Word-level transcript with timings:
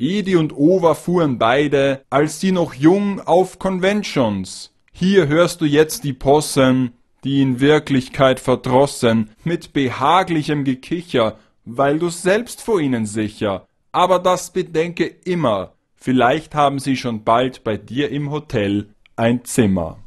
Edi 0.00 0.34
und 0.36 0.56
Ova 0.56 0.94
fuhren 0.94 1.36
beide, 1.36 2.06
als 2.08 2.40
sie 2.40 2.52
noch 2.52 2.72
jung, 2.72 3.20
auf 3.20 3.58
Conventions. 3.58 4.72
Hier 4.92 5.28
hörst 5.28 5.60
du 5.60 5.66
jetzt 5.66 6.04
die 6.04 6.14
Possen, 6.14 6.92
die 7.22 7.42
in 7.42 7.60
Wirklichkeit 7.60 8.40
verdrossen, 8.40 9.28
mit 9.44 9.74
behaglichem 9.74 10.64
Gekicher, 10.64 11.36
weil 11.66 11.98
du 11.98 12.08
selbst 12.08 12.62
vor 12.62 12.80
ihnen 12.80 13.04
sicher. 13.04 13.66
Aber 13.92 14.18
das 14.18 14.54
bedenke 14.54 15.04
immer, 15.04 15.74
vielleicht 15.96 16.54
haben 16.54 16.78
sie 16.78 16.96
schon 16.96 17.22
bald 17.22 17.62
bei 17.62 17.76
dir 17.76 18.10
im 18.10 18.30
Hotel 18.30 18.88
ein 19.16 19.44
Zimmer. 19.44 19.98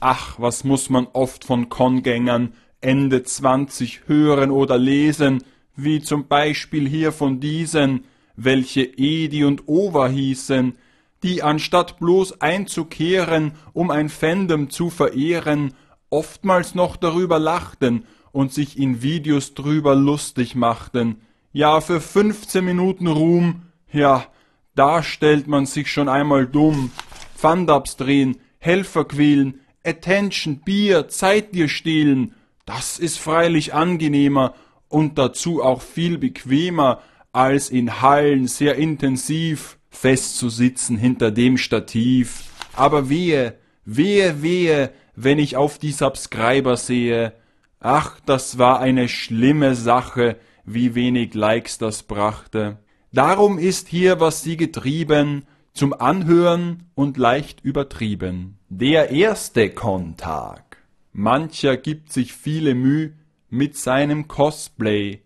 Ach, 0.00 0.36
was 0.38 0.64
muss 0.64 0.88
man 0.88 1.06
oft 1.12 1.44
von 1.44 1.68
Kongängern 1.68 2.54
Ende 2.80 3.22
zwanzig 3.24 4.00
hören 4.06 4.50
oder 4.50 4.78
lesen, 4.78 5.44
wie 5.76 6.00
zum 6.00 6.26
Beispiel 6.26 6.88
hier 6.88 7.12
von 7.12 7.38
diesen, 7.38 8.04
welche 8.36 8.82
Edi 8.82 9.44
und 9.44 9.68
Ova 9.68 10.08
hießen, 10.08 10.76
die 11.22 11.42
anstatt 11.42 11.98
bloß 11.98 12.40
einzukehren, 12.40 13.52
um 13.72 13.90
ein 13.90 14.08
Fandom 14.08 14.70
zu 14.70 14.90
verehren, 14.90 15.74
oftmals 16.08 16.74
noch 16.74 16.96
darüber 16.96 17.38
lachten 17.38 18.04
und 18.32 18.52
sich 18.52 18.78
in 18.78 19.02
Videos 19.02 19.54
drüber 19.54 19.94
lustig 19.94 20.54
machten. 20.54 21.20
Ja, 21.52 21.80
für 21.80 22.00
15 22.00 22.64
Minuten 22.64 23.06
Ruhm, 23.06 23.62
ja, 23.92 24.26
da 24.74 25.02
stellt 25.02 25.46
man 25.46 25.66
sich 25.66 25.92
schon 25.92 26.08
einmal 26.08 26.46
dumm. 26.46 26.90
Fundups 27.34 27.96
drehen, 27.96 28.36
Helfer 28.58 29.04
quälen, 29.04 29.60
Attention, 29.84 30.60
Bier, 30.60 31.08
Zeit 31.08 31.54
dir 31.54 31.68
stehlen, 31.68 32.34
das 32.66 32.98
ist 32.98 33.18
freilich 33.18 33.74
angenehmer 33.74 34.54
und 34.88 35.18
dazu 35.18 35.62
auch 35.62 35.82
viel 35.82 36.18
bequemer, 36.18 37.00
als 37.32 37.70
in 37.70 38.00
Hallen 38.00 38.46
sehr 38.46 38.76
intensiv 38.76 39.78
festzusitzen 39.90 40.96
hinter 40.96 41.30
dem 41.30 41.56
Stativ. 41.56 42.44
Aber 42.74 43.08
wehe, 43.08 43.58
wehe, 43.84 44.42
wehe, 44.42 44.90
wenn 45.14 45.38
ich 45.38 45.56
auf 45.56 45.78
die 45.78 45.92
Subscriber 45.92 46.76
sehe. 46.76 47.32
Ach, 47.80 48.20
das 48.26 48.58
war 48.58 48.80
eine 48.80 49.08
schlimme 49.08 49.74
Sache, 49.74 50.36
wie 50.64 50.94
wenig 50.94 51.34
Likes 51.34 51.78
das 51.78 52.02
brachte. 52.02 52.78
Darum 53.12 53.58
ist 53.58 53.88
hier, 53.88 54.20
was 54.20 54.42
sie 54.42 54.56
getrieben, 54.56 55.44
zum 55.72 55.92
Anhören 55.92 56.84
und 56.94 57.16
leicht 57.16 57.60
übertrieben. 57.64 58.58
Der 58.68 59.10
erste 59.10 59.70
Kontag. 59.70 60.78
Mancher 61.12 61.76
gibt 61.76 62.12
sich 62.12 62.32
viele 62.32 62.74
Müh 62.74 63.12
mit 63.48 63.76
seinem 63.76 64.28
Cosplay. 64.28 65.22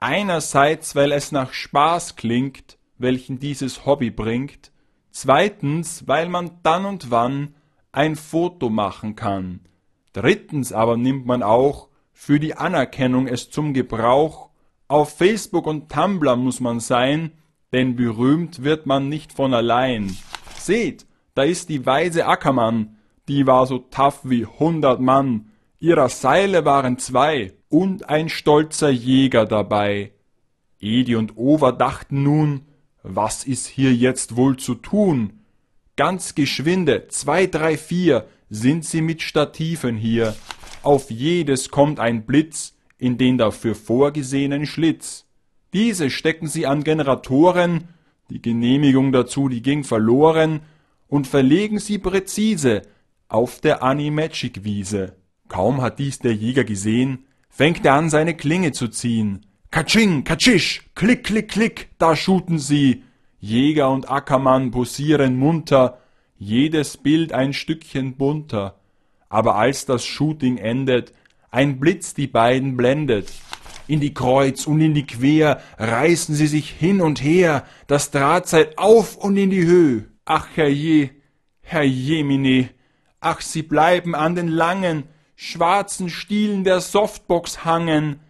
Einerseits, 0.00 0.96
weil 0.96 1.12
es 1.12 1.30
nach 1.30 1.52
Spaß 1.52 2.16
klingt, 2.16 2.78
welchen 2.96 3.38
dieses 3.38 3.84
Hobby 3.84 4.10
bringt. 4.10 4.72
Zweitens, 5.10 6.08
weil 6.08 6.30
man 6.30 6.52
dann 6.62 6.86
und 6.86 7.10
wann 7.10 7.54
ein 7.92 8.16
Foto 8.16 8.70
machen 8.70 9.14
kann. 9.14 9.60
Drittens 10.14 10.72
aber 10.72 10.96
nimmt 10.96 11.26
man 11.26 11.42
auch 11.42 11.88
für 12.12 12.40
die 12.40 12.54
Anerkennung 12.54 13.26
es 13.26 13.50
zum 13.50 13.74
Gebrauch. 13.74 14.48
Auf 14.88 15.16
Facebook 15.16 15.66
und 15.66 15.90
Tumblr 15.90 16.34
muss 16.36 16.60
man 16.60 16.80
sein, 16.80 17.32
denn 17.72 17.94
berühmt 17.94 18.62
wird 18.64 18.86
man 18.86 19.10
nicht 19.10 19.32
von 19.32 19.52
allein. 19.52 20.16
Seht, 20.56 21.06
da 21.34 21.42
ist 21.42 21.68
die 21.68 21.84
weise 21.84 22.26
Ackermann, 22.26 22.96
die 23.28 23.46
war 23.46 23.66
so 23.66 23.78
tough 23.78 24.20
wie 24.24 24.46
hundert 24.46 25.00
Mann. 25.00 25.50
Ihrer 25.78 26.08
Seile 26.08 26.64
waren 26.64 26.98
zwei 26.98 27.52
und 27.70 28.10
ein 28.10 28.28
stolzer 28.28 28.90
Jäger 28.90 29.46
dabei. 29.46 30.10
Edi 30.80 31.16
und 31.16 31.38
Over 31.38 31.72
dachten 31.72 32.22
nun, 32.22 32.62
was 33.02 33.44
ist 33.44 33.66
hier 33.66 33.94
jetzt 33.94 34.36
wohl 34.36 34.58
zu 34.58 34.74
tun? 34.74 35.40
Ganz 35.96 36.34
geschwinde, 36.34 37.08
zwei, 37.08 37.46
drei, 37.46 37.78
vier, 37.78 38.26
sind 38.50 38.84
sie 38.84 39.00
mit 39.00 39.22
Stativen 39.22 39.96
hier. 39.96 40.34
Auf 40.82 41.10
jedes 41.10 41.70
kommt 41.70 42.00
ein 42.00 42.26
Blitz 42.26 42.74
in 42.98 43.16
den 43.16 43.38
dafür 43.38 43.74
vorgesehenen 43.74 44.66
Schlitz. 44.66 45.26
Diese 45.72 46.10
stecken 46.10 46.48
sie 46.48 46.66
an 46.66 46.82
Generatoren, 46.82 47.88
die 48.28 48.42
Genehmigung 48.42 49.12
dazu, 49.12 49.48
die 49.48 49.62
ging 49.62 49.84
verloren, 49.84 50.60
und 51.06 51.26
verlegen 51.26 51.78
sie 51.78 51.98
präzise 51.98 52.82
auf 53.28 53.60
der 53.60 53.82
Animagic-Wiese. 53.82 55.16
Kaum 55.48 55.82
hat 55.82 55.98
dies 55.98 56.18
der 56.18 56.34
Jäger 56.34 56.64
gesehen, 56.64 57.26
fängt 57.50 57.84
er 57.84 57.94
an, 57.94 58.08
seine 58.08 58.34
Klinge 58.34 58.72
zu 58.72 58.88
ziehen. 58.88 59.44
Katsching, 59.70 60.24
katschisch, 60.24 60.82
klick, 60.94 61.24
klick, 61.24 61.50
klick, 61.50 61.90
da 61.98 62.16
shooten 62.16 62.58
sie. 62.58 63.04
Jäger 63.38 63.90
und 63.90 64.10
Ackermann 64.10 64.70
posieren 64.70 65.36
munter, 65.36 65.98
jedes 66.38 66.96
Bild 66.96 67.32
ein 67.32 67.52
Stückchen 67.52 68.16
bunter. 68.16 68.80
Aber 69.28 69.56
als 69.56 69.86
das 69.86 70.04
Shooting 70.04 70.56
endet, 70.56 71.12
ein 71.50 71.78
Blitz 71.80 72.14
die 72.14 72.26
beiden 72.26 72.76
blendet. 72.76 73.32
In 73.86 74.00
die 74.00 74.14
Kreuz 74.14 74.66
und 74.66 74.80
in 74.80 74.94
die 74.94 75.06
Quer 75.06 75.60
reißen 75.78 76.34
sie 76.34 76.46
sich 76.46 76.70
hin 76.70 77.00
und 77.00 77.22
her, 77.22 77.64
das 77.86 78.10
Drahtseil 78.10 78.72
auf 78.76 79.16
und 79.16 79.36
in 79.36 79.50
die 79.50 79.64
Höhe. 79.64 80.06
Ach 80.24 80.48
herrje, 80.54 81.10
herrjemine, 81.60 82.70
ach 83.20 83.40
sie 83.40 83.62
bleiben 83.62 84.14
an 84.14 84.34
den 84.34 84.48
langen, 84.48 85.04
schwarzen 85.42 86.10
Stielen 86.10 86.64
der 86.64 86.82
Softbox 86.82 87.64
hangen, 87.64 88.20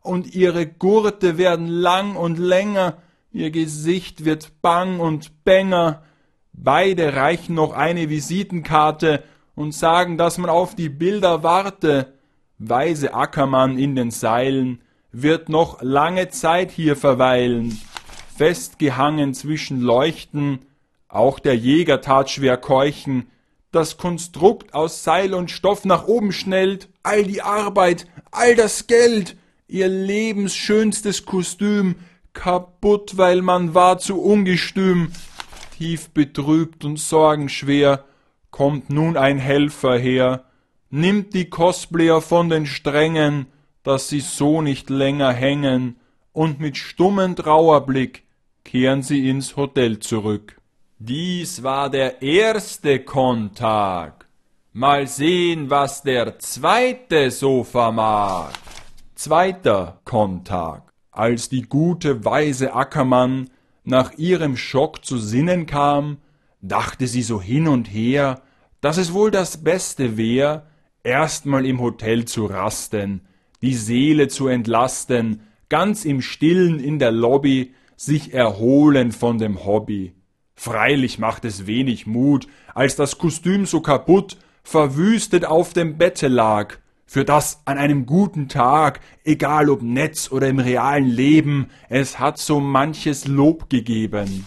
und 0.00 0.34
ihre 0.34 0.66
Gurte 0.66 1.36
werden 1.36 1.66
lang 1.66 2.16
und 2.16 2.38
länger, 2.38 2.96
ihr 3.32 3.50
Gesicht 3.50 4.24
wird 4.24 4.62
bang 4.62 4.98
und 4.98 5.44
bänger, 5.44 6.02
beide 6.54 7.16
reichen 7.16 7.54
noch 7.54 7.74
eine 7.74 8.08
Visitenkarte 8.08 9.22
und 9.54 9.72
sagen, 9.72 10.16
dass 10.16 10.38
man 10.38 10.48
auf 10.48 10.74
die 10.74 10.88
Bilder 10.88 11.42
warte, 11.42 12.14
weise 12.58 13.12
Ackermann 13.12 13.78
in 13.78 13.94
den 13.94 14.10
Seilen, 14.10 14.80
wird 15.12 15.50
noch 15.50 15.82
lange 15.82 16.30
Zeit 16.30 16.70
hier 16.70 16.96
verweilen, 16.96 17.78
festgehangen 18.36 19.34
zwischen 19.34 19.82
Leuchten, 19.82 20.60
auch 21.08 21.38
der 21.38 21.56
Jäger 21.56 22.00
tat 22.00 22.30
schwer 22.30 22.56
keuchen, 22.56 23.26
das 23.74 23.96
Konstrukt 23.96 24.74
aus 24.74 25.04
Seil 25.04 25.34
und 25.34 25.50
Stoff 25.50 25.84
nach 25.84 26.06
oben 26.06 26.32
schnellt, 26.32 26.88
all 27.02 27.24
die 27.24 27.42
Arbeit, 27.42 28.06
all 28.30 28.54
das 28.54 28.86
Geld, 28.86 29.36
ihr 29.66 29.88
lebensschönstes 29.88 31.24
Kostüm, 31.24 31.96
kaputt, 32.32 33.16
weil 33.16 33.42
man 33.42 33.74
war 33.74 33.98
zu 33.98 34.20
ungestüm. 34.20 35.12
Tief 35.76 36.10
betrübt 36.10 36.84
und 36.84 36.98
sorgenschwer 36.98 38.04
kommt 38.50 38.90
nun 38.90 39.16
ein 39.16 39.38
Helfer 39.38 39.98
her, 39.98 40.44
nimmt 40.90 41.34
die 41.34 41.50
Cosplayer 41.50 42.20
von 42.20 42.48
den 42.48 42.66
Strängen, 42.66 43.46
dass 43.82 44.08
sie 44.08 44.20
so 44.20 44.62
nicht 44.62 44.90
länger 44.90 45.32
hängen, 45.32 45.96
und 46.32 46.58
mit 46.58 46.76
stummem 46.76 47.36
Trauerblick 47.36 48.24
kehren 48.64 49.02
sie 49.02 49.28
ins 49.28 49.56
Hotel 49.56 50.00
zurück. 50.00 50.60
Dies 51.06 51.62
war 51.62 51.90
der 51.90 52.22
erste 52.22 52.98
Kontag. 52.98 54.26
Mal 54.72 55.06
sehen, 55.06 55.68
was 55.68 56.02
der 56.02 56.38
zweite 56.38 57.30
so 57.30 57.62
vermag. 57.62 58.54
Zweiter 59.14 60.00
Kontag. 60.06 60.90
Als 61.10 61.50
die 61.50 61.60
gute, 61.60 62.24
weise 62.24 62.72
Ackermann 62.72 63.50
nach 63.84 64.16
ihrem 64.16 64.56
Schock 64.56 65.04
zu 65.04 65.18
Sinnen 65.18 65.66
kam, 65.66 66.16
dachte 66.62 67.06
sie 67.06 67.22
so 67.22 67.38
hin 67.38 67.68
und 67.68 67.84
her, 67.84 68.40
dass 68.80 68.96
es 68.96 69.12
wohl 69.12 69.30
das 69.30 69.62
Beste 69.62 70.16
wär, 70.16 70.64
erstmal 71.02 71.66
im 71.66 71.82
Hotel 71.82 72.24
zu 72.24 72.46
rasten, 72.46 73.20
die 73.60 73.74
Seele 73.74 74.28
zu 74.28 74.48
entlasten, 74.48 75.42
ganz 75.68 76.06
im 76.06 76.22
Stillen 76.22 76.80
in 76.80 76.98
der 76.98 77.12
Lobby 77.12 77.74
sich 77.94 78.32
erholen 78.32 79.12
von 79.12 79.36
dem 79.36 79.66
Hobby. 79.66 80.14
Freilich 80.54 81.18
macht 81.18 81.44
es 81.44 81.66
wenig 81.66 82.06
Mut, 82.06 82.46
als 82.74 82.96
das 82.96 83.18
Kostüm 83.18 83.66
so 83.66 83.80
kaputt, 83.80 84.36
verwüstet 84.62 85.44
auf 85.44 85.72
dem 85.72 85.98
Bette 85.98 86.28
lag, 86.28 86.78
für 87.06 87.24
das 87.24 87.60
an 87.64 87.78
einem 87.78 88.06
guten 88.06 88.48
Tag, 88.48 89.00
egal 89.24 89.68
ob 89.68 89.82
Netz 89.82 90.32
oder 90.32 90.48
im 90.48 90.58
realen 90.58 91.06
Leben, 91.06 91.68
es 91.88 92.18
hat 92.18 92.38
so 92.38 92.60
manches 92.60 93.28
Lob 93.28 93.68
gegeben. 93.68 94.46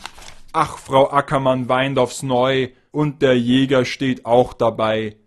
Ach, 0.54 0.78
Frau 0.78 1.12
Ackermann 1.12 1.70
weint 1.70 2.00
aufs 2.00 2.24
Neu, 2.24 2.70
und 2.92 3.22
der 3.22 3.38
Jäger 3.38 3.86
steht 3.86 4.26
auch 4.26 4.54
dabei. 4.54 5.18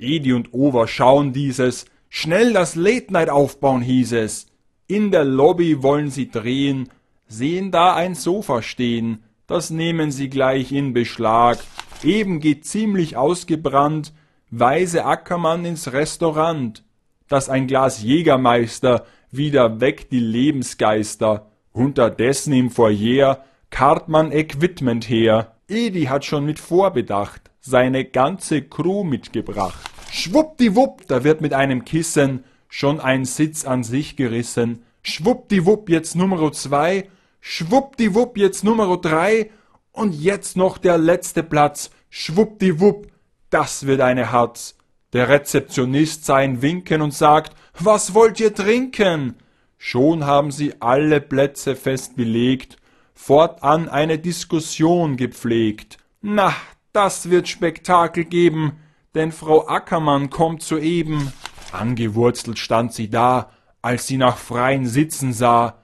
Edi 0.00 0.32
und 0.32 0.52
Over 0.52 0.88
schauen 0.88 1.32
dieses, 1.32 1.84
schnell 2.08 2.52
das 2.52 2.74
Late 2.74 3.12
Night 3.12 3.30
aufbauen 3.30 3.82
hieß 3.82 4.12
es. 4.12 4.48
In 4.88 5.12
der 5.12 5.24
Lobby 5.24 5.82
wollen 5.84 6.10
sie 6.10 6.28
drehen, 6.28 6.88
sehen 7.28 7.70
da 7.70 7.94
ein 7.94 8.16
Sofa 8.16 8.62
stehen, 8.62 9.22
das 9.50 9.70
nehmen 9.70 10.12
sie 10.12 10.30
gleich 10.30 10.70
in 10.70 10.92
Beschlag. 10.92 11.58
Eben 12.04 12.38
geht 12.38 12.64
ziemlich 12.64 13.16
ausgebrannt, 13.16 14.12
weise 14.50 15.04
Ackermann 15.04 15.64
ins 15.64 15.92
Restaurant, 15.92 16.84
dass 17.28 17.48
ein 17.48 17.66
Glas 17.66 18.00
Jägermeister 18.00 19.06
wieder 19.32 19.80
weckt 19.80 20.12
die 20.12 20.20
Lebensgeister. 20.20 21.50
Unterdessen 21.72 22.52
im 22.52 22.70
Foyer 22.70 23.44
karrt 23.70 24.08
man 24.08 24.30
Equipment 24.30 25.08
her. 25.08 25.56
Edi 25.68 26.04
hat 26.04 26.24
schon 26.24 26.46
mit 26.46 26.60
Vorbedacht 26.60 27.50
seine 27.60 28.04
ganze 28.04 28.62
Crew 28.62 29.02
mitgebracht. 29.02 29.80
Schwuppdiwupp, 30.12 31.08
da 31.08 31.24
wird 31.24 31.40
mit 31.40 31.54
einem 31.54 31.84
Kissen 31.84 32.44
schon 32.68 33.00
ein 33.00 33.24
Sitz 33.24 33.64
an 33.64 33.82
sich 33.82 34.14
gerissen. 34.14 34.84
Schwuppdiwupp, 35.02 35.88
jetzt 35.88 36.14
Nummer 36.14 36.52
zwei. 36.52 37.08
Schwuppdiwupp, 37.40 38.36
jetzt 38.36 38.64
Nummer 38.64 38.96
drei. 38.96 39.50
Und 39.92 40.14
jetzt 40.14 40.56
noch 40.56 40.78
der 40.78 40.98
letzte 40.98 41.42
Platz. 41.42 41.90
Schwuppdiwupp, 42.10 43.08
das 43.50 43.86
wird 43.86 44.00
eine 44.00 44.32
Hatz. 44.32 44.76
Der 45.12 45.28
Rezeptionist 45.28 46.24
sein 46.24 46.62
Winken 46.62 47.02
und 47.02 47.12
sagt, 47.12 47.56
was 47.78 48.14
wollt 48.14 48.38
ihr 48.38 48.54
trinken? 48.54 49.36
Schon 49.78 50.24
haben 50.26 50.50
sie 50.50 50.74
alle 50.80 51.20
Plätze 51.20 51.74
fest 51.74 52.14
belegt, 52.14 52.76
fortan 53.14 53.88
eine 53.88 54.18
Diskussion 54.18 55.16
gepflegt. 55.16 55.98
Na, 56.20 56.54
das 56.92 57.30
wird 57.30 57.48
Spektakel 57.48 58.24
geben, 58.24 58.78
denn 59.14 59.32
Frau 59.32 59.66
Ackermann 59.66 60.30
kommt 60.30 60.62
soeben. 60.62 61.32
Angewurzelt 61.72 62.58
stand 62.58 62.92
sie 62.92 63.08
da, 63.08 63.50
als 63.82 64.06
sie 64.06 64.16
nach 64.16 64.36
freien 64.36 64.86
Sitzen 64.86 65.32
sah. 65.32 65.79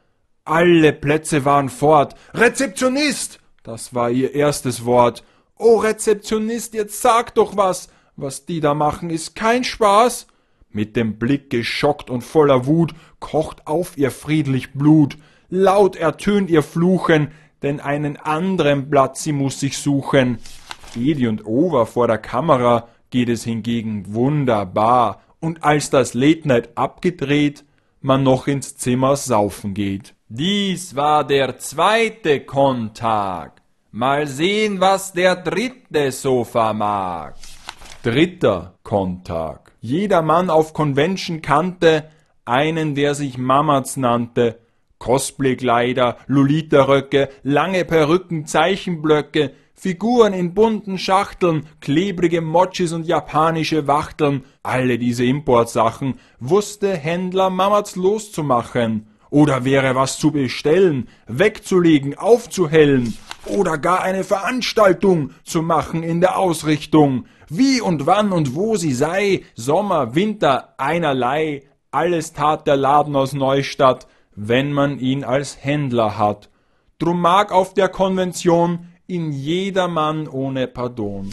Alle 0.47 0.93
Plätze 0.93 1.45
waren 1.45 1.69
fort. 1.69 2.15
Rezeptionist! 2.33 3.41
Das 3.65 3.95
war 3.97 4.11
ihr 4.11 4.33
erstes 4.33 4.85
Wort. 4.85 5.25
Oh, 5.59 5.79
Rezeptionist, 5.79 6.73
jetzt 6.73 7.03
sag 7.03 7.35
doch 7.35 7.57
was. 7.57 7.89
Was 8.15 8.47
die 8.47 8.61
da 8.61 8.73
machen, 8.73 9.11
ist 9.11 9.35
kein 9.35 9.65
Spaß. 9.65 10.29
Mit 10.71 10.95
dem 10.95 11.19
Blick 11.19 11.51
geschockt 11.51 12.11
und 12.11 12.23
voller 12.23 12.65
Wut 12.67 12.95
kocht 13.19 13.67
auf 13.67 13.99
ihr 13.99 14.13
friedlich 14.13 14.73
Blut. 14.73 15.19
Laut 15.49 15.97
ertönt 15.97 16.49
ihr 16.49 16.63
Fluchen, 16.63 17.33
denn 17.63 17.81
einen 17.81 18.17
anderen 18.17 18.89
Platz 18.89 19.25
sie 19.25 19.33
muss 19.33 19.59
sich 19.59 19.77
suchen. 19.79 20.39
Edi 20.95 21.27
und 21.27 21.45
Over 21.45 21.87
vor 21.87 22.07
der 22.07 22.19
Kamera 22.19 22.87
geht 23.11 23.31
es 23.31 23.43
hingegen 23.43 24.15
wunderbar. 24.15 25.23
Und 25.41 25.65
als 25.65 25.91
das 25.91 26.15
Late 26.15 26.47
Night 26.47 26.69
abgedreht, 26.77 27.65
man 28.01 28.23
noch 28.23 28.47
ins 28.47 28.77
Zimmer 28.77 29.17
saufen 29.17 29.75
geht. 29.75 30.16
Dies 30.29 30.97
war 30.97 31.23
der 31.25 31.57
zweite 31.59 32.41
Kontag. 32.41 33.63
Mal 33.93 34.27
sehen, 34.27 34.81
was 34.81 35.13
der 35.13 35.37
dritte 35.37 36.11
so 36.11 36.43
vermag. 36.43 37.35
Dritter 38.03 38.75
Kontag. 38.83 39.71
Jeder 39.81 40.23
Mann 40.23 40.51
auf 40.51 40.73
Convention 40.73 41.43
kannte 41.43 42.11
einen, 42.45 42.97
der 42.97 43.15
sich 43.15 43.39
Mamatz 43.39 43.97
nannte. 43.97 44.59
Cosplay-Kleider, 44.99 46.17
Lolita-Röcke, 46.27 47.29
lange 47.45 47.85
Perücken, 47.85 48.47
Zeichenblöcke, 48.47 49.53
Figuren 49.75 50.33
in 50.33 50.55
bunten 50.55 50.99
Schachteln, 50.99 51.69
klebrige 51.81 52.41
Mochis 52.41 52.93
und 52.93 53.07
japanische 53.07 53.87
Wachteln, 53.87 54.43
alle 54.65 54.99
diese 54.99 55.25
Importsachen, 55.25 56.19
wusste 56.41 56.97
Händler 56.97 57.49
Mamatz 57.49 57.95
loszumachen. 57.95 59.07
Oder 59.31 59.65
wäre 59.65 59.95
was 59.95 60.19
zu 60.19 60.31
bestellen, 60.31 61.09
wegzulegen, 61.27 62.17
aufzuhellen, 62.17 63.17
oder 63.47 63.79
gar 63.79 64.03
eine 64.03 64.25
Veranstaltung 64.25 65.31
zu 65.45 65.63
machen 65.63 66.03
in 66.03 66.21
der 66.21 66.39
Ausrichtung. 66.39 67.27
Wie 67.49 67.81
und 67.81 68.07
wann 68.07 68.33
und 68.33 68.55
wo 68.55 68.77
sie 68.77 68.93
sei, 68.93 69.43
Sommer, 69.55 70.15
Winter, 70.15 70.75
einerlei, 70.79 71.63
alles 71.91 72.33
tat 72.33 72.67
der 72.67 72.77
Laden 72.77 73.15
aus 73.17 73.33
Neustadt, 73.33 74.07
wenn 74.35 74.73
man 74.73 74.99
ihn 74.99 75.25
als 75.25 75.63
Händler 75.65 76.19
hat. 76.19 76.51
Drum 76.99 77.21
mag 77.21 77.53
auf 77.53 77.75
der 77.75 77.89
Konvention 77.89 78.89
in 79.07 79.33
jedermann 79.33 80.29
ohne 80.29 80.67
Pardon. 80.67 81.31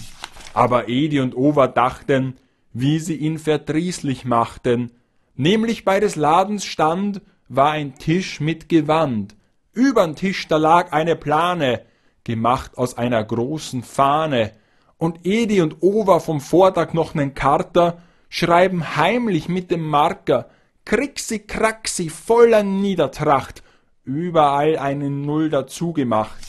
Aber 0.53 0.87
Edi 0.87 1.19
und 1.19 1.35
Over 1.35 1.67
dachten, 1.67 2.37
wie 2.73 2.99
sie 2.99 3.15
ihn 3.15 3.39
verdrießlich 3.39 4.25
machten, 4.25 4.91
nämlich 5.35 5.83
bei 5.83 5.99
des 5.99 6.15
Ladens 6.15 6.65
Stand 6.65 7.21
war 7.55 7.71
ein 7.71 7.95
Tisch 7.95 8.39
mit 8.39 8.69
Gewand, 8.69 9.35
übern 9.73 10.15
Tisch 10.15 10.47
da 10.47 10.57
lag 10.57 10.91
eine 10.91 11.15
Plane, 11.15 11.81
gemacht 12.23 12.77
aus 12.77 12.97
einer 12.97 13.23
großen 13.23 13.83
Fahne, 13.83 14.51
und 14.97 15.25
Edi 15.25 15.61
und 15.61 15.81
Over 15.81 16.19
vom 16.19 16.39
Vortag 16.39 16.93
noch 16.93 17.13
nen 17.13 17.33
Karter 17.33 18.01
schreiben 18.29 18.95
heimlich 18.95 19.49
mit 19.49 19.69
dem 19.69 19.85
Marker 19.85 20.49
Krixi 20.85 21.39
Kraxi 21.39 22.09
voller 22.09 22.63
Niedertracht, 22.63 23.63
überall 24.03 24.77
eine 24.77 25.09
Null 25.09 25.49
dazugemacht. 25.49 26.39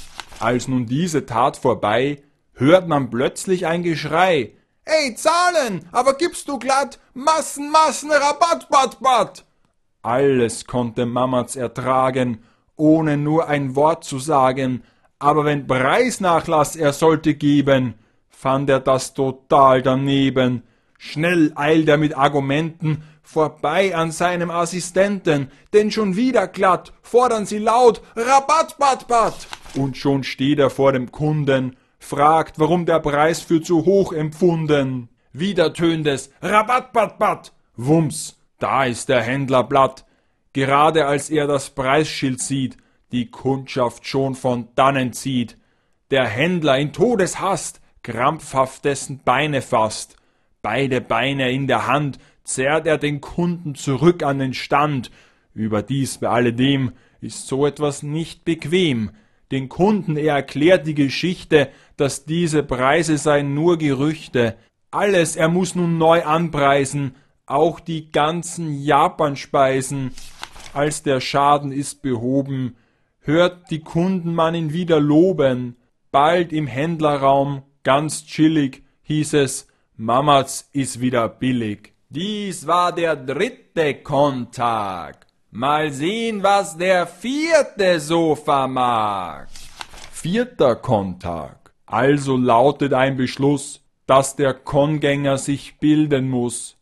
Als 0.41 0.69
nun 0.69 0.87
diese 0.87 1.27
Tat 1.27 1.57
vorbei, 1.57 2.23
hört 2.55 2.89
man 2.89 3.11
plötzlich 3.11 3.67
ein 3.67 3.83
Geschrei. 3.83 4.53
Ey, 4.85 5.15
Zahlen, 5.15 5.87
aber 5.93 6.15
gibst 6.15 6.49
du 6.49 6.59
glatt 6.59 6.99
Massen, 7.15 7.71
Massen, 7.71 8.11
Rabatt, 8.11 8.69
Bat, 8.69 9.01
Bat. 9.01 9.45
Alles 10.05 10.67
konnte 10.67 11.07
Mamatz 11.07 11.57
ertragen, 11.57 12.41
ohne 12.77 13.17
nur 13.17 13.49
ein 13.49 13.75
Wort 13.75 14.05
zu 14.05 14.19
sagen, 14.19 14.83
aber 15.19 15.47
wenn 15.47 15.67
Preisnachlass 15.67 16.77
er 16.77 16.93
sollte 16.93 17.35
geben, 17.35 17.95
fand 18.29 18.69
er 18.69 18.81
das 18.81 19.15
total 19.15 19.81
daneben. 19.81 20.63
Schnell 20.99 21.53
eilt 21.55 21.89
er 21.89 21.97
mit 21.97 22.15
Argumenten 22.19 23.03
vorbei 23.23 23.97
an 23.97 24.11
seinem 24.11 24.51
Assistenten, 24.51 25.51
denn 25.73 25.91
schon 25.91 26.17
wieder 26.17 26.49
glatt 26.49 26.93
fordern 27.01 27.47
sie 27.47 27.59
laut 27.59 28.03
Rabatt, 28.15 28.77
Bat, 28.79 29.09
Bat. 29.09 29.47
Und 29.75 29.97
schon 29.97 30.23
steht 30.23 30.59
er 30.59 30.69
vor 30.69 30.93
dem 30.93 31.13
Kunden, 31.13 31.77
fragt, 31.99 32.59
warum 32.59 32.85
der 32.85 33.01
Preis 33.01 33.41
für 33.41 33.63
zu 33.63 33.87
hoch 33.87 34.13
empfunden. 34.13 35.09
Wieder 35.33 35.73
tönt 35.73 36.07
es 36.07 36.31
Rabatt, 36.43 36.93
Bat, 36.93 37.19
Bat. 37.19 37.53
Wumms, 37.79 38.37
da 38.65 38.87
ist 38.87 39.11
der 39.11 39.21
Händler 39.21 39.63
platt. 39.63 40.07
Gerade 40.55 41.05
als 41.05 41.29
er 41.29 41.47
das 41.47 41.69
Preisschild 41.69 42.41
sieht, 42.41 42.79
die 43.13 43.31
Kundschaft 43.31 44.07
schon 44.07 44.35
von 44.35 44.69
dannen 44.75 45.13
zieht. 45.13 45.59
Der 46.11 46.25
Händler 46.25 46.79
in 46.79 46.95
Todeshast 46.95 47.83
krampfhaft 48.03 48.87
dessen 48.87 49.21
Beine 49.23 49.61
fasst. 49.61 50.17
Beide 50.63 51.03
Beine 51.03 51.53
in 51.53 51.67
der 51.67 51.87
Hand 51.87 52.19
zerrt 52.43 52.87
er 52.87 52.97
den 52.97 53.21
Kunden 53.21 53.75
zurück 53.75 54.23
an 54.23 54.39
den 54.39 54.55
Stand. 54.55 55.11
Überdies 55.53 56.17
bei 56.17 56.29
alledem 56.29 56.93
ist 57.21 57.47
so 57.47 57.67
etwas 57.67 58.03
nicht 58.03 58.47
bequem. 58.47 59.11
Den 59.53 59.69
Kunden 59.69 60.17
er 60.17 60.37
erklärt 60.37 60.87
die 60.87 60.95
Geschichte, 60.95 61.69
dass 61.99 62.25
diese 62.25 62.63
Preise 62.63 63.19
seien 63.19 63.53
nur 63.53 63.77
Gerüchte. 63.77 64.57
Alles 64.91 65.37
er 65.37 65.49
muss 65.49 65.75
nun 65.75 65.99
neu 65.99 66.25
anpreisen, 66.25 67.15
auch 67.47 67.81
die 67.81 68.11
ganzen 68.11 68.81
Japanspeisen. 68.83 70.13
Als 70.73 71.03
der 71.03 71.21
Schaden 71.21 71.73
ist 71.73 72.03
behoben, 72.03 72.77
hört 73.21 73.71
die 73.71 73.81
Kunden 73.81 74.35
man 74.35 74.55
ihn 74.55 74.73
wieder 74.73 75.01
loben. 75.01 75.77
Bald 76.11 76.53
im 76.53 76.67
Händlerraum, 76.67 77.63
ganz 77.83 78.27
chillig, 78.27 78.83
hieß 79.03 79.35
es, 79.35 79.69
Mamatz 79.97 80.69
ist 80.73 81.01
wieder 81.01 81.29
billig. 81.29 81.93
Dies 82.09 82.67
war 82.67 82.93
der 82.93 83.17
dritte 83.17 83.95
Kontag. 83.95 85.27
Mal 85.51 85.93
sehen, 85.93 86.43
was 86.43 86.77
der 86.77 87.07
vierte 87.07 88.01
so 88.01 88.35
vermag. 88.35 89.47
Vierter 90.11 90.77
Kontag. 90.77 91.73
Also 91.87 92.37
lautet 92.37 92.93
ein 92.93 93.17
Beschluss, 93.17 93.85
dass 94.07 94.37
der 94.37 94.55
Kongänger 94.55 95.39
sich 95.39 95.79
bilden 95.79 96.29
muss. 96.29 96.77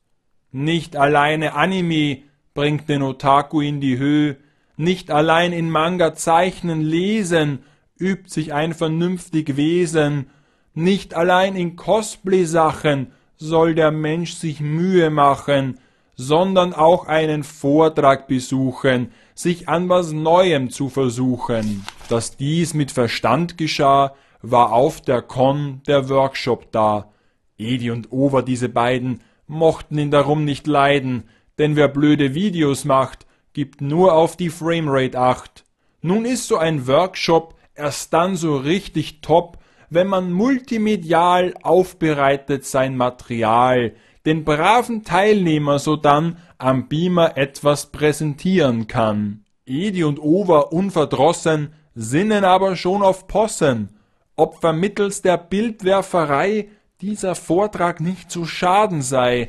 Nicht 0.53 0.97
alleine 0.97 1.55
Anime 1.55 2.19
bringt 2.55 2.89
den 2.89 3.03
Otaku 3.03 3.63
in 3.63 3.81
die 3.81 3.97
Höhe, 3.97 4.37
nicht 4.77 5.11
allein 5.11 5.53
in 5.53 5.71
Manga 5.71 6.15
zeichnen, 6.15 6.83
lesen, 6.83 7.61
übt 7.99 8.29
sich 8.29 8.53
ein 8.53 8.75
vernünftig 8.75 9.57
Wesen, 9.57 10.27
nicht 10.75 11.15
allein 11.15 11.57
in 11.57 11.77
Cosplay-Sachen 11.77 13.13
soll 13.37 13.75
der 13.75 13.91
Mensch 13.91 14.35
sich 14.35 14.61
Mühe 14.61 15.11
machen, 15.11 15.79
sondern 16.17 16.73
auch 16.75 17.07
einen 17.07 17.43
Vortrag 17.43 18.29
besuchen, 18.29 19.13
sich 19.35 19.69
an 19.69 19.89
was 19.89 20.13
Neuem 20.13 20.71
zu 20.71 20.89
versuchen. 20.89 21.85
Dass 22.09 22.37
dies 22.37 22.75
mit 22.75 22.93
Verstand 22.93 23.57
geschah, 23.57 24.15
war 24.43 24.73
auf 24.73 25.01
der 25.01 25.23
Con 25.23 25.81
der 25.87 26.09
Workshop 26.09 26.71
da. 26.73 27.11
Edi 27.59 27.91
und 27.91 28.13
Over, 28.13 28.43
diese 28.43 28.69
beiden, 28.69 29.21
mochten 29.47 29.99
ihn 29.99 30.11
darum 30.11 30.45
nicht 30.45 30.67
leiden, 30.67 31.25
denn 31.59 31.77
wer 31.77 31.89
blöde 31.89 32.35
Videos 32.35 32.85
macht, 32.85 33.27
gibt 33.53 33.81
nur 33.81 34.15
auf 34.15 34.37
die 34.37 34.51
Framerate 34.51 35.19
acht. 35.19 35.65
Nun 36.01 36.25
ist 36.25 36.49
so 36.49 36.57
ein 36.57 36.87
Workshop 36.87 37.55
erst 37.75 38.13
dann 38.13 38.37
so 38.37 38.57
richtig 38.57 39.21
top, 39.21 39.59
wenn 39.91 40.07
man 40.07 40.33
multimedial 40.33 41.55
aufbereitet 41.63 42.65
sein 42.65 42.97
Material, 42.97 43.95
den 44.25 44.45
braven 44.45 45.05
Teilnehmer 45.05 45.79
sodann 45.79 46.39
am 46.59 46.89
Beamer 46.89 47.37
etwas 47.37 47.93
präsentieren 47.93 48.87
kann. 48.87 49.45
Edi 49.67 50.05
und 50.05 50.19
Over 50.21 50.73
unverdrossen 50.73 51.75
sinnen 51.95 52.45
aber 52.45 52.77
schon 52.77 53.03
auf 53.03 53.27
Possen, 53.27 53.91
ob 54.37 54.61
vermittels 54.61 55.23
der 55.23 55.37
Bildwerferei 55.37 56.69
dieser 57.03 57.35
Vortrag 57.35 58.01
nicht 58.01 58.31
zu 58.31 58.47
schaden 58.47 59.03
sei. 59.03 59.49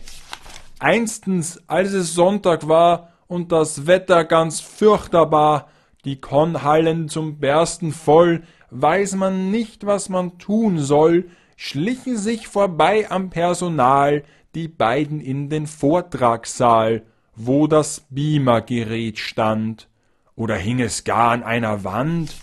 Einstens, 0.79 1.61
als 1.67 1.93
es 1.93 2.13
Sonntag 2.13 2.67
war 2.67 3.09
und 3.27 3.51
das 3.51 3.85
Wetter 3.85 4.25
ganz 4.25 4.59
fürchterbar, 4.59 5.69
die 6.03 6.19
Konhallen 6.19 7.07
zum 7.09 7.39
Bersten 7.39 7.93
voll, 7.93 8.43
weiß 8.71 9.15
man 9.15 9.51
nicht, 9.51 9.85
was 9.85 10.09
man 10.09 10.39
tun 10.39 10.79
soll, 10.79 11.29
schlichen 11.55 12.17
sich 12.17 12.47
vorbei 12.47 13.09
am 13.09 13.29
Personal 13.29 14.23
die 14.55 14.67
beiden 14.67 15.21
in 15.21 15.49
den 15.49 15.67
Vortragssaal, 15.67 17.03
wo 17.35 17.67
das 17.67 18.07
Beamergerät 18.09 19.19
stand. 19.19 19.87
Oder 20.35 20.55
hing 20.55 20.79
es 20.79 21.03
gar 21.03 21.31
an 21.31 21.43
einer 21.43 21.83
Wand? 21.83 22.35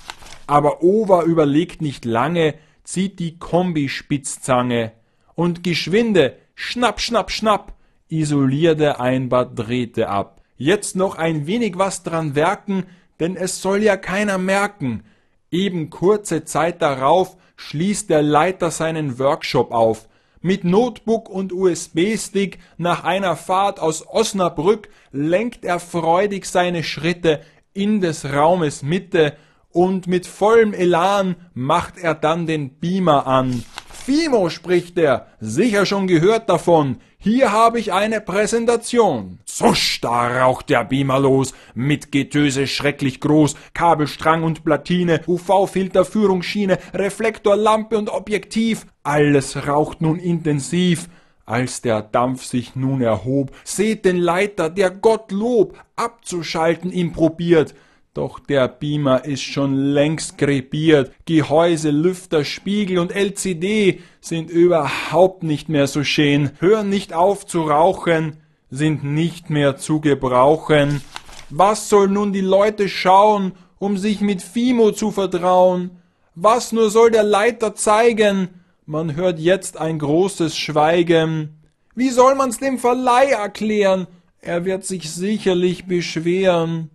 Aber 0.47 0.83
Over 0.83 1.25
überlegt 1.25 1.83
nicht 1.83 2.05
lange, 2.05 2.55
zieht 2.85 3.19
die 3.19 3.39
Kombispitzzange 3.39 4.93
und 5.41 5.65
geschwinde, 5.65 6.37
schnapp, 6.55 7.01
schnapp, 7.01 7.31
schnapp, 7.31 7.73
isolierte 8.11 9.01
ein 9.01 9.31
paar 9.31 9.47
Drähte 9.47 10.11
ab. 10.11 10.43
Jetzt 10.59 10.97
noch 10.97 11.17
ein 11.17 11.47
wenig 11.47 11.79
was 11.79 12.03
dran 12.03 12.35
werken, 12.35 12.85
denn 13.21 13.37
es 13.37 13.63
soll 13.63 13.83
ja 13.83 13.97
keiner 13.97 14.37
merken. 14.37 15.03
Eben 15.51 15.89
kurze 15.89 16.45
Zeit 16.45 16.83
darauf 16.83 17.39
schließt 17.57 18.11
der 18.11 18.21
Leiter 18.21 18.71
seinen 18.71 19.19
Workshop 19.19 19.73
auf. 19.73 20.11
Mit 20.43 20.65
Notebook 20.65 21.31
und 21.31 21.55
USB-Stick 21.55 22.59
nach 22.77 23.05
einer 23.05 23.35
Fahrt 23.35 23.81
aus 23.81 24.07
Osnabrück 24.07 24.91
lenkt 25.11 25.65
er 25.65 25.81
freudig 25.81 26.45
seine 26.45 26.85
Schritte 26.85 27.41
in 27.73 28.03
des 28.03 28.27
Raumes 28.27 28.83
Mitte 28.83 29.39
und 29.71 30.07
mit 30.07 30.27
vollem 30.27 30.75
Elan 30.75 31.37
macht 31.55 31.97
er 31.97 32.15
dann 32.15 32.47
den 32.47 32.75
Beamer 32.79 33.27
an. 33.27 33.65
Fimo, 34.01 34.49
spricht 34.49 34.99
er, 34.99 35.27
sicher 35.41 35.85
schon 35.85 36.07
gehört 36.07 36.49
davon. 36.49 36.97
Hier 37.19 37.53
habe 37.53 37.79
ich 37.79 37.93
eine 37.93 38.23
Präsentation. 38.23 39.41
Zusch, 39.45 40.01
da 40.01 40.43
raucht 40.43 40.71
der 40.71 40.85
Beamer 40.85 41.21
los, 41.21 41.53
mit 41.75 42.11
Getöse 42.11 42.67
schrecklich 42.67 43.21
groß, 43.21 43.57
Kabelstrang 43.75 44.43
und 44.43 44.65
Platine, 44.65 45.21
UV-Filter, 45.27 46.07
Führungsschiene, 46.07 46.79
Reflektor, 46.95 47.57
Lampe 47.57 47.99
und 47.99 48.09
Objektiv. 48.09 48.87
Alles 49.03 49.67
raucht 49.69 50.01
nun 50.01 50.19
intensiv. 50.19 51.09
Als 51.45 51.83
der 51.83 52.01
Dampf 52.01 52.45
sich 52.45 52.77
nun 52.77 53.03
erhob, 53.03 53.51
seht 53.65 54.07
den 54.07 54.17
Leiter, 54.17 54.71
der 54.71 54.91
Gottlob 54.91 55.77
abzuschalten 55.97 56.91
ihm 56.91 57.13
probiert. 57.13 57.75
Doch 58.13 58.41
der 58.41 58.67
Beamer 58.67 59.25
ist 59.25 59.43
schon 59.43 59.77
längst 59.77 60.37
krepiert. 60.37 61.13
Gehäuse, 61.27 61.91
Lüfter, 61.91 62.45
Spiegel 62.45 62.99
und 62.99 63.13
LCD 63.13 64.01
sind 64.21 64.51
überhaupt 64.51 65.45
nicht 65.45 65.69
mehr 65.69 65.87
so 65.87 66.03
schön, 66.03 66.51
hören 66.59 66.89
nicht 66.89 67.13
auf 67.13 67.47
zu 67.47 67.63
rauchen, 67.63 68.39
sind 68.69 69.05
nicht 69.05 69.49
mehr 69.49 69.77
zu 69.77 70.01
gebrauchen. 70.01 71.03
Was 71.51 71.89
soll 71.89 72.09
nun 72.09 72.33
die 72.33 72.41
Leute 72.41 72.89
schauen, 72.89 73.53
um 73.79 73.97
sich 73.97 74.21
mit 74.21 74.43
Fimo 74.43 74.91
zu 74.91 75.13
vertrauen? 75.13 75.93
Was 76.35 76.73
nur 76.73 76.91
soll 76.91 77.13
der 77.13 77.23
Leiter 77.23 77.77
zeigen? 77.77 78.49
Man 78.87 79.15
hört 79.15 79.39
jetzt 79.39 79.77
ein 79.77 80.01
großes 80.01 80.57
Schweigen. 80.57 81.61
Wie 81.95 82.11
soll 82.11 82.35
man's 82.35 82.59
dem 82.59 82.79
Verleih 82.79 83.31
erklären? 83.31 84.09
Er 84.41 84.65
wird 84.65 84.85
sich 84.85 85.13
sicherlich 85.13 85.87
beschweren. 85.87 86.91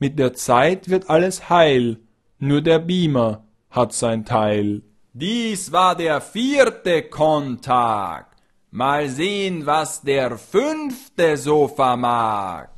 Mit 0.00 0.18
der 0.18 0.32
Zeit 0.34 0.88
wird 0.88 1.10
alles 1.10 1.48
heil, 1.50 1.98
nur 2.38 2.60
der 2.60 2.78
Beamer 2.78 3.44
hat 3.68 3.92
sein 3.92 4.24
Teil. 4.24 4.82
Dies 5.12 5.72
war 5.72 5.96
der 5.96 6.20
vierte 6.20 7.02
Kontag. 7.02 8.26
Mal 8.70 9.08
sehen, 9.08 9.66
was 9.66 10.02
der 10.02 10.38
fünfte 10.38 11.36
so 11.36 11.66
vermag. 11.66 12.68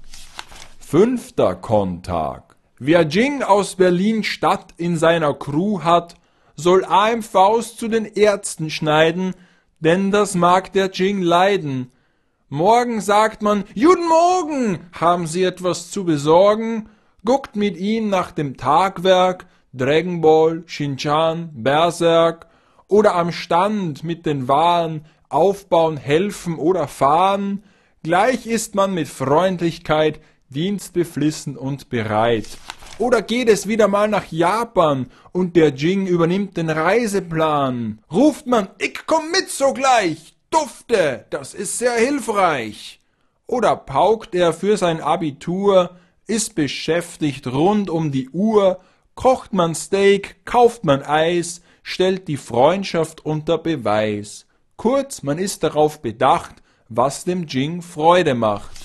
Fünfter 0.79 1.57
Kontag. 1.57 2.57
Wer 2.79 3.03
Jing 3.03 3.43
aus 3.43 3.77
Berlin 3.77 4.25
Stadt 4.25 4.73
in 4.79 4.97
seiner 4.97 5.35
Crew 5.35 5.83
hat, 5.83 6.15
soll 6.57 6.87
AMVs 6.87 7.77
zu 7.77 7.89
den 7.89 8.07
Ärzten 8.07 8.71
schneiden, 8.71 9.35
denn 9.81 10.11
das 10.11 10.35
mag 10.35 10.73
der 10.73 10.91
Jing 10.91 11.21
leiden. 11.21 11.93
Morgen 12.49 13.03
sagt 13.03 13.43
man, 13.43 13.65
Guten 13.75 14.09
Morgen, 14.09 14.79
haben 14.99 15.27
Sie 15.27 15.45
etwas 15.45 15.91
zu 15.91 16.05
besorgen? 16.05 16.89
Guckt 17.25 17.57
mit 17.57 17.77
ihm 17.77 18.09
nach 18.09 18.33
dem 18.33 18.57
Tagwerk, 18.57 19.47
Dragon 19.73 20.21
Ball, 20.21 20.63
Shinchan, 20.67 21.51
Berserk 21.53 22.47
oder 22.89 23.15
am 23.15 23.33
Stand 23.33 24.03
mit 24.03 24.27
den 24.27 24.49
Waren 24.49 25.05
aufbauen, 25.29 25.97
helfen 25.97 26.57
oder 26.57 26.89
fahren, 26.89 27.63
gleich 28.03 28.47
ist 28.47 28.75
man 28.75 28.93
mit 28.93 29.09
Freundlichkeit 29.09 30.21
dienstbeflissen 30.49 31.57
und 31.57 31.89
bereit. 31.89 32.47
Oder 32.99 33.23
geht 33.23 33.49
es 33.49 33.67
wieder 33.67 33.89
mal 33.89 34.09
nach 34.09 34.27
Japan 34.31 35.07
und 35.33 35.57
der 35.57 35.71
Jing 35.71 36.07
übernimmt 36.07 36.57
den 36.57 36.69
Reiseplan? 36.69 38.01
Ruft 38.13 38.47
man, 38.47 38.69
ich 38.79 39.07
komm 39.07 39.31
mit 39.31 39.49
sogleich, 39.49 40.35
dufte, 40.51 41.25
das 41.31 41.55
ist 41.55 41.79
sehr 41.79 41.95
hilfreich. 41.95 43.01
Oder 43.47 43.75
paukt 43.77 44.35
er 44.35 44.53
für 44.53 44.77
sein 44.77 45.01
Abitur 45.01 45.97
ist 46.31 46.55
beschäftigt 46.55 47.49
rund 47.49 47.91
um 47.91 48.13
die 48.13 48.31
Uhr, 48.31 48.79
kocht 49.17 49.53
man 49.53 49.75
Steak, 49.75 50.47
kauft 50.47 50.85
man 50.85 51.03
Eis, 51.03 51.61
stellt 51.83 52.29
die 52.29 52.37
Freundschaft 52.37 53.27
unter 53.27 53.59
Beweis. 53.59 54.47
Kurz, 54.77 55.25
man 55.25 55.39
ist 55.39 55.65
darauf 55.65 56.01
bedacht, 56.01 56.63
was 56.89 57.25
dem 57.25 57.47
Jing 57.47 57.83
Freude 57.83 58.35
macht. 58.35 58.77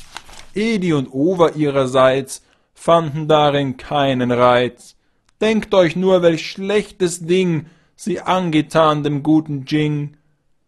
Edi 0.55 0.91
und 0.93 1.13
Over 1.13 1.55
ihrerseits 1.55 2.41
fanden 2.73 3.27
darin 3.27 3.77
keinen 3.77 4.31
Reiz. 4.31 4.95
Denkt 5.39 5.73
euch 5.75 5.95
nur, 5.95 6.23
welch 6.23 6.49
schlechtes 6.49 7.25
Ding 7.25 7.67
sie 7.95 8.21
angetan 8.21 9.03
dem 9.03 9.21
guten 9.21 9.65
Jing. 9.65 10.17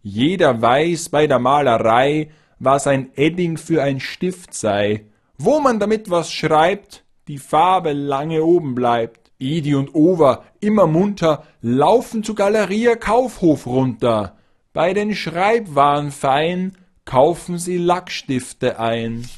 Jeder 0.03 0.61
weiß 0.61 1.09
bei 1.09 1.25
der 1.25 1.39
Malerei, 1.39 2.29
was 2.59 2.85
ein 2.85 3.09
Edding 3.15 3.57
für 3.57 3.81
ein 3.81 3.99
Stift 3.99 4.53
sei 4.53 5.05
wo 5.37 5.59
man 5.59 5.79
damit 5.79 6.09
was 6.09 6.31
schreibt, 6.31 7.03
die 7.27 7.37
Farbe 7.37 7.93
lange 7.93 8.43
oben 8.43 8.75
bleibt. 8.75 9.31
Edi 9.39 9.75
und 9.75 9.93
Over, 9.93 10.43
immer 10.59 10.87
munter, 10.87 11.43
laufen 11.61 12.23
zu 12.23 12.33
Galeria 12.33 12.95
Kaufhof 12.95 13.67
runter. 13.67 14.35
Bei 14.73 14.93
den 14.93 15.15
Schreibwaren 15.15 16.11
fein 16.11 16.75
kaufen 17.05 17.59
sie 17.59 17.77
Lackstifte 17.77 18.79
ein. 18.79 19.29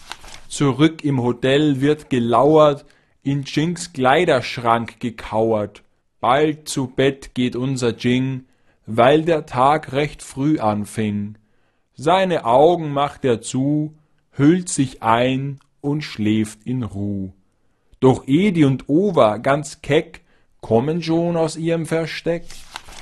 Zurück 0.47 1.03
im 1.03 1.21
Hotel 1.21 1.81
wird 1.81 2.09
gelauert, 2.09 2.85
in 3.23 3.43
Jinks 3.43 3.91
Kleiderschrank 3.91 4.99
gekauert. 4.99 5.83
Bald 6.21 6.69
zu 6.69 6.87
Bett 6.87 7.35
geht 7.35 7.55
unser 7.55 7.95
Jing, 7.95 8.45
weil 8.85 9.23
der 9.23 9.45
Tag 9.45 9.91
recht 9.91 10.23
früh 10.23 10.59
anfing. 10.59 11.37
Seine 11.93 12.45
Augen 12.45 12.91
macht 12.91 13.25
er 13.25 13.41
zu, 13.41 13.93
hüllt 14.31 14.69
sich 14.69 15.03
ein 15.03 15.59
und 15.81 16.01
schläft 16.01 16.63
in 16.65 16.83
Ruh. 16.83 17.31
Doch 17.99 18.27
Edi 18.27 18.65
und 18.65 18.87
Ova, 18.87 19.37
ganz 19.37 19.81
keck, 19.81 20.21
kommen 20.61 21.01
schon 21.01 21.37
aus 21.37 21.57
ihrem 21.57 21.85
Versteck. 21.85 22.45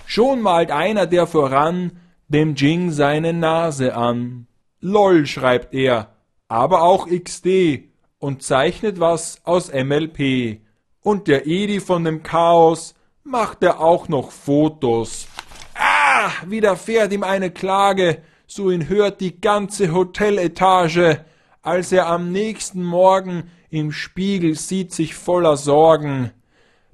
Schon 0.06 0.42
malt 0.42 0.72
einer 0.72 1.06
der 1.06 1.28
voran 1.28 2.00
dem 2.28 2.56
Jing 2.56 2.92
seine 2.92 3.34
Nase 3.34 3.96
an. 3.96 4.48
LOL 4.80 5.26
schreibt 5.26 5.74
er, 5.74 6.16
aber 6.48 6.84
auch 6.84 7.08
XD 7.08 7.90
und 8.20 8.44
zeichnet 8.44 9.00
was 9.00 9.42
aus 9.44 9.72
MLP. 9.72 10.62
Und 11.02 11.28
der 11.28 11.48
Edi 11.48 11.80
von 11.80 12.04
dem 12.04 12.24
Chaos 12.24 12.96
macht 13.24 13.64
er 13.64 13.80
auch 13.80 14.08
noch 14.08 14.32
Fotos. 14.32 15.28
Ah, 15.76 16.32
widerfährt 16.46 17.14
ihm 17.14 17.24
eine 17.24 17.52
Klage, 17.52 18.22
so 18.48 18.72
ihn 18.72 18.90
hört 18.90 19.22
die 19.22 19.40
ganze 19.40 19.94
Hoteletage 19.94 21.26
als 21.62 21.92
er 21.92 22.08
am 22.08 22.32
nächsten 22.32 22.84
Morgen 22.84 23.52
im 23.70 23.92
Spiegel 23.92 24.56
sieht 24.56 24.94
sich 24.94 25.16
voller 25.16 25.58
Sorgen. 25.58 26.32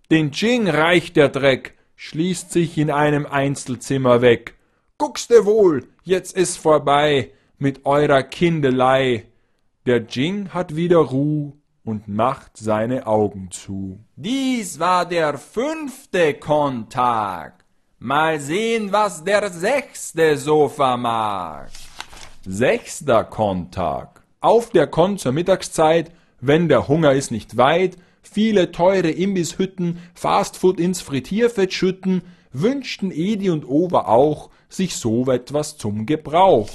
Den 0.10 0.32
Jing 0.32 0.68
reicht 0.68 1.16
der 1.16 1.30
Dreck, 1.30 1.76
schließt 1.96 2.52
sich 2.52 2.78
in 2.78 2.92
einem 2.92 3.26
Einzelzimmer 3.26 4.22
weg. 4.22 4.56
Guckste 4.98 5.46
wohl, 5.46 5.88
jetzt 6.04 6.36
ist 6.36 6.58
vorbei 6.58 7.32
mit 7.58 7.86
eurer 7.86 8.24
Kindelei. 8.24 9.26
Der 9.86 10.04
Jing 10.04 10.50
hat 10.54 10.76
wieder 10.76 10.98
Ruh 10.98 11.54
und 11.84 12.08
macht 12.08 12.58
seine 12.58 13.08
Augen 13.08 13.52
zu. 13.52 14.00
Dies 14.16 14.80
war 14.80 15.06
der 15.06 15.38
fünfte 15.38 16.36
Kontag. 16.36 17.66
Mal 18.00 18.40
sehen, 18.40 18.92
was 18.92 19.24
der 19.24 19.50
sechste 19.50 20.38
so 20.38 20.68
vermag. 20.68 21.70
Sechster 22.46 23.24
Kontag. 23.24 24.23
Auf 24.44 24.72
der 24.72 24.88
Kon 24.88 25.18
zur 25.18 25.32
Mittagszeit, 25.32 26.12
wenn 26.42 26.68
der 26.68 26.90
Hunger 26.90 27.14
ist 27.14 27.32
nicht 27.32 27.56
weit, 27.56 27.96
viele 28.22 28.74
teure 28.74 29.10
Imbisshütten, 29.10 30.00
Fastfood 30.14 30.82
ins 30.82 31.00
Frittierfett 31.00 31.72
schütten, 31.72 32.24
wünschten 32.52 33.12
Edi 33.14 33.50
und 33.50 33.66
Over 33.66 34.10
auch 34.10 34.50
sich 34.68 34.98
so 34.98 35.32
etwas 35.32 35.78
zum 35.78 36.06
Gebrauch. 36.06 36.70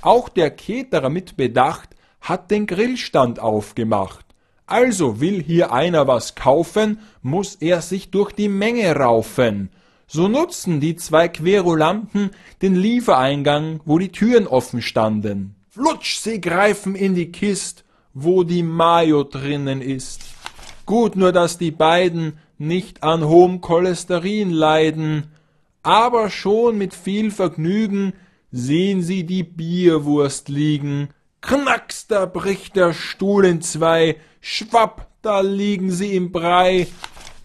Auch 0.00 0.28
der 0.28 0.52
Keterer 0.52 1.10
mit 1.10 1.36
Bedacht 1.36 1.88
hat 2.20 2.52
den 2.52 2.68
Grillstand 2.68 3.40
aufgemacht. 3.40 4.24
Also 4.66 5.20
will 5.20 5.42
hier 5.42 5.72
einer 5.72 6.06
was 6.06 6.36
kaufen, 6.36 7.00
muss 7.20 7.56
er 7.56 7.82
sich 7.82 8.12
durch 8.12 8.30
die 8.30 8.48
Menge 8.48 8.94
raufen. 8.94 9.70
So 10.06 10.28
nutzen 10.28 10.78
die 10.78 10.94
zwei 10.94 11.26
Querulanten 11.26 12.30
den 12.62 12.76
Liefereingang, 12.76 13.80
wo 13.84 13.98
die 13.98 14.12
Türen 14.12 14.46
offen 14.46 14.82
standen. 14.82 15.57
Flutsch, 15.78 16.18
sie 16.18 16.40
greifen 16.40 16.96
in 16.96 17.14
die 17.14 17.30
Kist, 17.30 17.84
wo 18.12 18.42
die 18.42 18.64
Mayo 18.64 19.22
drinnen 19.22 19.80
ist. 19.80 20.22
Gut 20.86 21.14
nur, 21.14 21.30
dass 21.30 21.56
die 21.56 21.70
beiden 21.70 22.40
nicht 22.58 23.04
an 23.04 23.24
hohem 23.24 23.60
Cholesterin 23.60 24.50
leiden, 24.50 25.28
aber 25.84 26.30
schon 26.30 26.78
mit 26.78 26.94
viel 26.94 27.30
Vergnügen 27.30 28.12
sehen 28.50 29.02
sie 29.02 29.22
die 29.22 29.44
Bierwurst 29.44 30.48
liegen. 30.48 31.10
Knacks, 31.42 32.08
da 32.08 32.26
bricht 32.26 32.74
der 32.74 32.92
Stuhl 32.92 33.44
in 33.44 33.62
zwei, 33.62 34.16
schwapp, 34.40 35.06
da 35.22 35.42
liegen 35.42 35.92
sie 35.92 36.16
im 36.16 36.32
Brei, 36.32 36.88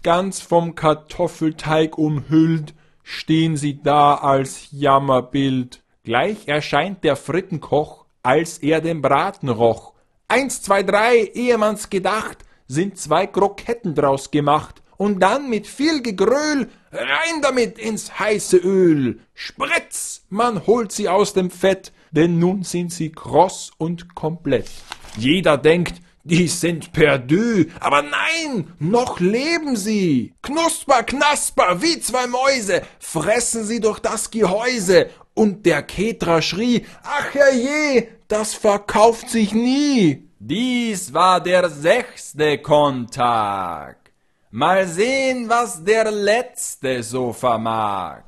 ganz 0.02 0.40
vom 0.40 0.74
Kartoffelteig 0.74 1.96
umhüllt, 1.98 2.74
stehen 3.04 3.56
sie 3.56 3.80
da 3.80 4.16
als 4.16 4.70
Jammerbild. 4.72 5.84
Gleich 6.02 6.48
erscheint 6.48 7.04
der 7.04 7.14
Frittenkoch, 7.14 8.03
als 8.24 8.58
er 8.58 8.80
den 8.80 9.00
Braten 9.00 9.48
roch. 9.48 9.92
Eins, 10.26 10.62
zwei, 10.62 10.82
drei, 10.82 11.30
ehe 11.34 11.56
man's 11.58 11.90
gedacht, 11.90 12.38
sind 12.66 12.98
zwei 12.98 13.26
Kroketten 13.28 13.94
draus 13.94 14.32
gemacht, 14.32 14.82
und 14.96 15.20
dann 15.20 15.50
mit 15.50 15.66
viel 15.66 16.02
Gegröhl 16.02 16.70
rein 16.92 17.42
damit 17.42 17.78
ins 17.78 18.18
heiße 18.18 18.56
Öl. 18.56 19.20
Spritz, 19.34 20.22
man 20.28 20.66
holt 20.66 20.92
sie 20.92 21.08
aus 21.08 21.32
dem 21.32 21.50
Fett, 21.50 21.92
denn 22.12 22.38
nun 22.38 22.62
sind 22.62 22.92
sie 22.92 23.10
kross 23.10 23.72
und 23.76 24.14
komplett. 24.14 24.70
Jeder 25.16 25.58
denkt, 25.58 26.00
die 26.22 26.48
sind 26.48 26.92
perdu, 26.92 27.66
aber 27.80 28.00
nein, 28.02 28.72
noch 28.78 29.20
leben 29.20 29.76
sie. 29.76 30.32
Knusper, 30.40 31.02
knasper, 31.02 31.82
wie 31.82 32.00
zwei 32.00 32.26
Mäuse, 32.26 32.82
fressen 32.98 33.64
sie 33.64 33.80
durch 33.80 33.98
das 33.98 34.30
Gehäuse. 34.30 35.10
Und 35.34 35.66
der 35.66 35.82
Ketra 35.82 36.40
schrie, 36.40 36.86
ach 37.02 37.34
herrje, 37.34 38.08
das 38.28 38.54
verkauft 38.54 39.28
sich 39.28 39.52
nie. 39.52 40.28
Dies 40.38 41.12
war 41.12 41.40
der 41.40 41.68
sechste 41.68 42.58
Kontag. 42.58 43.96
Mal 44.50 44.86
sehen, 44.86 45.48
was 45.48 45.82
der 45.82 46.10
letzte 46.12 47.02
so 47.02 47.32
vermag. 47.32 48.22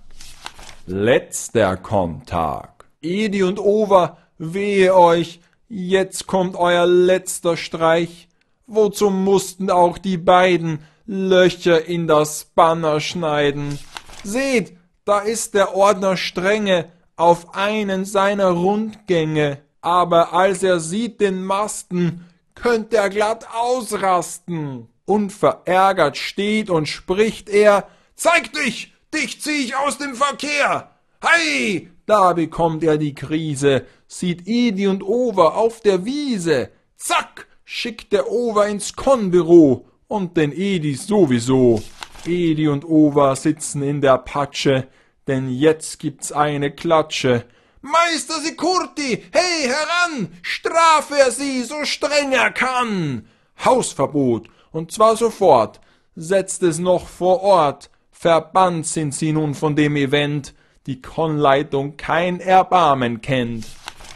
Letzter 0.86 1.76
Kontag. 1.76 2.86
Edi 3.00 3.44
und 3.44 3.60
Over, 3.60 4.18
wehe 4.38 4.94
euch, 4.96 5.40
jetzt 5.68 6.26
kommt 6.26 6.56
euer 6.56 6.86
letzter 6.86 7.56
Streich. 7.56 8.28
Wozu 8.66 9.10
mussten 9.10 9.70
auch 9.70 9.98
die 9.98 10.18
beiden 10.18 10.80
Löcher 11.06 11.84
in 11.86 12.08
das 12.08 12.46
Banner 12.46 12.98
schneiden? 12.98 13.78
Seht, 14.24 14.76
da 15.04 15.20
ist 15.20 15.54
der 15.54 15.76
Ordner 15.76 16.16
strenge 16.16 16.90
auf 17.16 17.54
einen 17.54 18.04
seiner 18.04 18.50
Rundgänge, 18.50 19.58
aber 19.80 20.32
als 20.32 20.62
er 20.62 20.80
sieht 20.80 21.20
den 21.20 21.44
Masten, 21.44 22.26
könnt 22.54 22.92
er 22.92 23.10
glatt 23.10 23.46
ausrasten. 23.54 24.88
Unverärgert 25.04 26.16
steht 26.16 26.68
und 26.68 26.88
spricht 26.88 27.48
er, 27.48 27.88
Zeig 28.16 28.52
dich, 28.54 28.94
dich 29.12 29.42
zieh 29.42 29.64
ich 29.64 29.76
aus 29.76 29.98
dem 29.98 30.14
Verkehr. 30.14 30.90
Hei, 31.22 31.88
da 32.06 32.32
bekommt 32.32 32.82
er 32.82 32.96
die 32.96 33.14
Krise, 33.14 33.84
sieht 34.08 34.46
Edi 34.46 34.86
und 34.86 35.02
Over 35.02 35.56
auf 35.56 35.80
der 35.80 36.06
Wiese. 36.06 36.70
Zack, 36.96 37.46
schickt 37.64 38.12
der 38.12 38.30
Over 38.30 38.68
ins 38.68 38.96
Konbüro 38.96 39.86
und 40.08 40.36
den 40.36 40.50
Edi 40.50 40.94
sowieso. 40.94 41.82
Edi 42.24 42.68
und 42.68 42.84
Over 42.86 43.36
sitzen 43.36 43.82
in 43.82 44.00
der 44.00 44.18
Patsche, 44.18 44.88
denn 45.26 45.48
jetzt 45.50 45.98
gibt's 45.98 46.32
eine 46.32 46.70
Klatsche. 46.70 47.44
Meister 47.82 48.40
Sikurti, 48.40 49.22
hey 49.32 49.68
heran, 49.68 50.28
strafe 50.42 51.14
er 51.18 51.30
sie 51.30 51.62
so 51.62 51.84
streng 51.84 52.32
er 52.32 52.50
kann. 52.50 53.26
Hausverbot, 53.64 54.48
und 54.72 54.90
zwar 54.92 55.16
sofort, 55.16 55.80
setzt 56.16 56.62
es 56.62 56.78
noch 56.78 57.06
vor 57.06 57.42
Ort, 57.42 57.90
verbannt 58.10 58.86
sind 58.86 59.14
sie 59.14 59.32
nun 59.32 59.54
von 59.54 59.76
dem 59.76 59.96
Event, 59.96 60.54
die 60.86 61.00
Konleitung 61.00 61.96
kein 61.96 62.40
Erbarmen 62.40 63.20
kennt. 63.20 63.66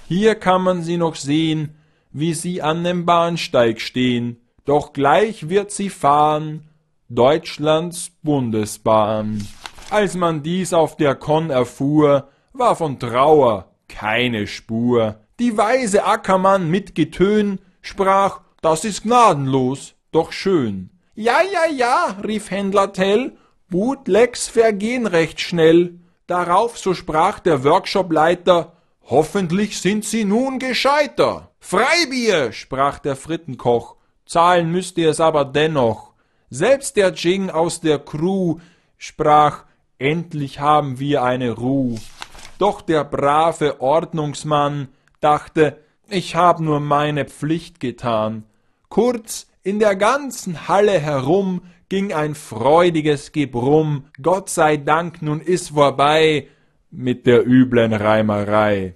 Hier 0.08 0.34
kann 0.34 0.62
man 0.62 0.82
sie 0.82 0.96
noch 0.96 1.14
sehen, 1.14 1.76
wie 2.12 2.34
sie 2.34 2.62
an 2.62 2.82
dem 2.82 3.06
Bahnsteig 3.06 3.80
stehen, 3.80 4.40
doch 4.64 4.92
gleich 4.92 5.48
wird 5.48 5.70
sie 5.70 5.90
fahren, 5.90 6.68
Deutschlands 7.08 8.10
Bundesbahn. 8.22 9.46
Als 9.90 10.14
man 10.14 10.44
dies 10.44 10.72
auf 10.72 10.96
der 10.96 11.16
Kon 11.16 11.50
erfuhr, 11.50 12.28
war 12.52 12.76
von 12.76 13.00
Trauer 13.00 13.70
keine 13.88 14.46
Spur. 14.46 15.16
Die 15.40 15.56
weise 15.56 16.04
Ackermann 16.04 16.70
mit 16.70 16.94
Getön 16.94 17.58
sprach, 17.82 18.40
das 18.62 18.84
ist 18.84 19.02
gnadenlos, 19.02 19.94
doch 20.12 20.30
schön. 20.30 20.90
Ja, 21.16 21.38
ja, 21.42 21.72
ja, 21.74 22.16
rief 22.22 22.52
Händler 22.52 22.92
Tell, 22.92 23.36
Bootlegs 23.68 24.46
vergehen 24.46 25.06
recht 25.06 25.40
schnell. 25.40 25.98
Darauf, 26.28 26.78
so 26.78 26.94
sprach 26.94 27.40
der 27.40 27.64
Workshopleiter, 27.64 28.76
hoffentlich 29.08 29.80
sind 29.80 30.04
Sie 30.04 30.24
nun 30.24 30.60
gescheiter. 30.60 31.50
Freibier, 31.58 32.52
sprach 32.52 33.00
der 33.00 33.16
Frittenkoch, 33.16 33.96
zahlen 34.24 34.70
müsst 34.70 34.98
ihr 34.98 35.10
es 35.10 35.20
aber 35.20 35.44
dennoch. 35.44 36.12
Selbst 36.48 36.96
der 36.96 37.12
Jing 37.12 37.50
aus 37.50 37.80
der 37.80 37.98
Crew 37.98 38.58
sprach, 38.96 39.64
endlich 40.00 40.60
haben 40.60 40.98
wir 40.98 41.22
eine 41.22 41.52
Ruh. 41.52 41.96
Doch 42.58 42.80
der 42.80 43.04
brave 43.04 43.80
Ordnungsmann 43.80 44.88
dachte, 45.20 45.78
ich 46.08 46.34
hab 46.34 46.60
nur 46.60 46.80
meine 46.80 47.24
Pflicht 47.24 47.80
getan. 47.80 48.44
Kurz, 48.88 49.46
in 49.62 49.78
der 49.78 49.94
ganzen 49.94 50.68
Halle 50.68 50.98
herum 50.98 51.62
ging 51.88 52.12
ein 52.12 52.34
freudiges 52.34 53.32
Gebrumm. 53.32 54.06
Gott 54.20 54.48
sei 54.48 54.76
Dank, 54.76 55.22
nun 55.22 55.40
ist 55.40 55.70
vorbei 55.70 56.48
mit 56.90 57.26
der 57.26 57.46
üblen 57.46 57.92
Reimerei. 57.92 58.94